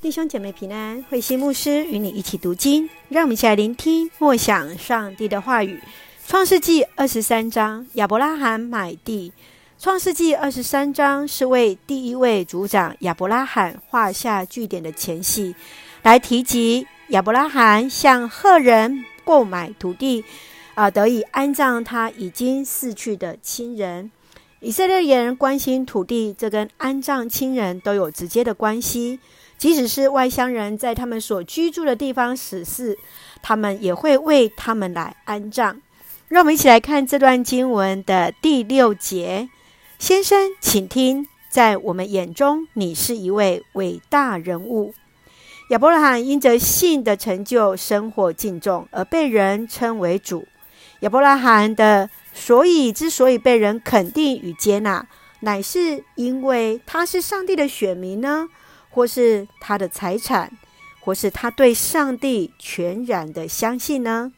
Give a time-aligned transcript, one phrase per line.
[0.00, 5.78] 弟兄姐妹平安，慧馨牧师与你一起读经，让我们一起来聆听默想上帝的话语。
[6.26, 9.30] 创世纪二十三章，亚伯拉罕买地。
[9.78, 15.54] 创世纪二十三章是为第一位族长亚伯拉罕画下句点的前戏，
[16.02, 20.24] 来提及亚伯拉罕向赫人购买土地，
[20.74, 24.10] 啊、得以安葬他已经逝去的亲人。
[24.60, 29.20] 以色列人关心土地，这跟安葬亲人都有直接的关系。
[29.60, 32.96] 即使是外乡人在他们所居住的地方死世，
[33.42, 35.78] 他们也会为他们来安葬。
[36.28, 39.50] 让我们一起来看这段经文的第六节。
[39.98, 44.94] 先生，请听，在我们眼中，你是一位伟大人物。
[45.68, 50.48] 亚伯拉罕因着信的成就，生活敬重，而被人称为主。
[51.00, 55.06] 亚伯拉罕的所以之所以被人肯定与接纳，
[55.40, 58.48] 乃是因为他是上帝的选民呢？
[58.90, 60.52] 或是他的财产，
[61.00, 64.32] 或是他对上帝全然的相信呢？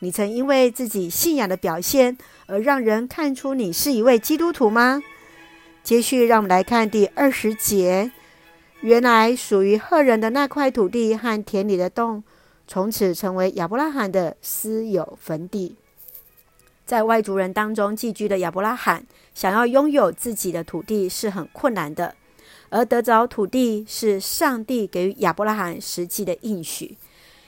[0.00, 5.02] 你曾因为自己信仰的表现而让人看出你是一位基督徒吗？
[5.82, 8.12] 接续，让我们来看第二十节。
[8.80, 12.22] 原来属于赫人的那块土地和田里的洞，
[12.68, 15.74] 从此成为亚伯拉罕的私有坟地。
[16.86, 19.04] 在外族人当中寄居的亚伯拉罕，
[19.34, 22.14] 想要拥有自己的土地是很困难的。
[22.70, 26.96] 而得着土地是上帝给予亚伯拉罕实际的应许。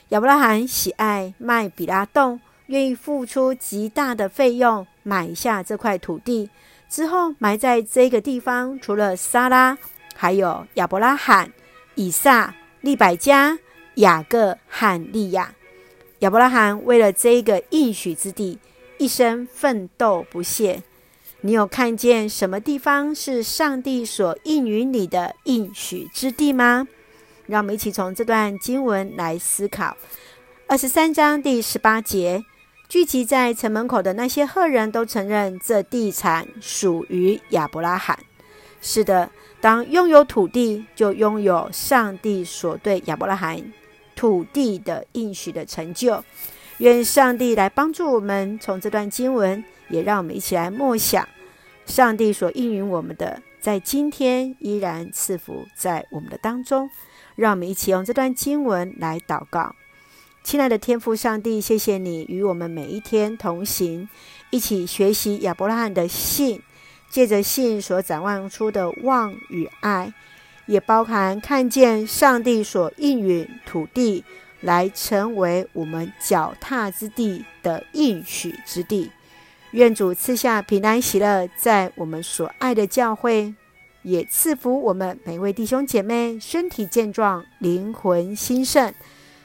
[0.09, 6.49] 亚伯拉罕喜爱麦比拉洞，愿意付出极大的费用买下这块土地。
[6.89, 9.77] 之后埋在这个地方，除了撒拉，
[10.15, 11.51] 还有亚伯拉罕、
[11.95, 13.57] 以撒、利百加、
[13.95, 15.53] 雅各和利亚。
[16.19, 18.59] 亚伯拉罕为了这个应许之地，
[18.97, 20.83] 一生奋斗不懈。
[21.43, 26.87] 你有看见什么地方是上帝所应允你的应许之地吗？
[27.47, 29.97] 让我们一起从这段经文来思考。
[30.67, 32.43] 二十三章第十八节，
[32.87, 38.19] 聚集在城门口的那些赫人都承认这地产属于亚伯拉罕。
[38.79, 43.73] 是的，当拥有土地，就拥有上帝所对亚伯拉罕
[44.15, 46.23] 土地的应许的成就。
[46.81, 49.63] 愿上帝来帮助我们，从这段经文。
[49.87, 51.27] 也让我们一起来默想，
[51.85, 56.89] 上帝所应允我们的，在今天依然赐福在我们的当中。
[57.35, 59.75] 让我们一起用这段经文来祷告。
[60.43, 64.07] 亲爱的天父上帝，谢谢你与我们每一天同行，
[64.49, 66.61] 一起学习亚伯拉罕的信，
[67.09, 70.13] 借着信所展望出的望与爱，
[70.65, 74.23] 也包含看见上帝所应允土地，
[74.61, 79.11] 来成为我们脚踏之地的应许之地。
[79.71, 83.53] 愿主赐下平安喜乐，在我们所爱的教会，
[84.03, 88.93] 也赐福我们每位弟兄姐妹身体健壮，灵魂兴盛，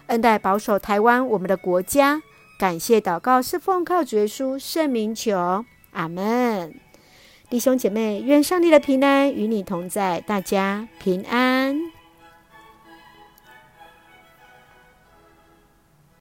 [0.07, 2.23] 恩待保守台湾我们的国家。
[2.59, 6.75] 感谢祷告是奉靠主耶稣圣名求，阿门。
[7.49, 11.46] 弟兄姐妹，愿上帝的平安与你同在，大家平安。